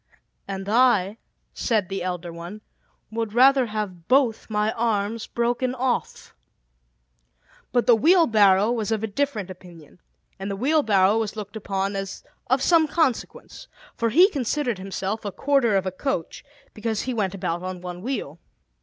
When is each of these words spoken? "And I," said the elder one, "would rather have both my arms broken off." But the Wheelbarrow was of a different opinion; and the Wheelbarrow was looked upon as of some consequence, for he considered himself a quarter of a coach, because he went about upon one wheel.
"And 0.47 0.67
I," 0.67 1.19
said 1.53 1.87
the 1.87 2.01
elder 2.01 2.33
one, 2.33 2.61
"would 3.11 3.33
rather 3.35 3.67
have 3.67 4.07
both 4.07 4.49
my 4.49 4.71
arms 4.71 5.27
broken 5.27 5.75
off." 5.75 6.33
But 7.71 7.85
the 7.85 7.95
Wheelbarrow 7.95 8.71
was 8.71 8.91
of 8.91 9.03
a 9.03 9.07
different 9.07 9.51
opinion; 9.51 9.99
and 10.39 10.49
the 10.49 10.55
Wheelbarrow 10.55 11.19
was 11.19 11.35
looked 11.35 11.55
upon 11.55 11.95
as 11.95 12.23
of 12.47 12.63
some 12.63 12.87
consequence, 12.87 13.67
for 13.95 14.09
he 14.09 14.27
considered 14.31 14.79
himself 14.79 15.23
a 15.23 15.31
quarter 15.31 15.75
of 15.75 15.85
a 15.85 15.91
coach, 15.91 16.43
because 16.73 17.03
he 17.03 17.13
went 17.13 17.35
about 17.35 17.57
upon 17.57 17.81
one 17.81 18.01
wheel. 18.01 18.39